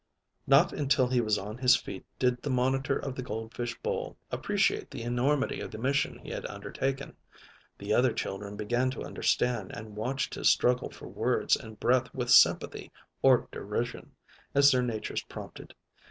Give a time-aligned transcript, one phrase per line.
[0.47, 4.17] Not until he was on his feet did the Monitor of the Gold Fish Bowl
[4.31, 7.15] appreciate the enormity of the mission he had undertaken.
[7.77, 12.31] The other children began to understand, and watched his struggle for words and breath with
[12.31, 12.91] sympathy
[13.21, 14.13] or derision,
[14.55, 15.75] as their natures prompted.